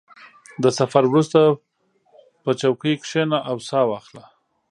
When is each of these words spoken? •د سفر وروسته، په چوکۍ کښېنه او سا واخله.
•د 0.63 0.65
سفر 0.79 1.03
وروسته، 1.07 1.39
په 2.43 2.51
چوکۍ 2.61 2.93
کښېنه 3.01 3.37
او 3.49 3.55
سا 3.67 3.79
واخله. 3.89 4.23